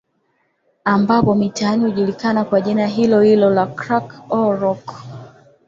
[0.85, 4.95] ambapo mitaani hujulikana kwa jina hilohilo crack au rock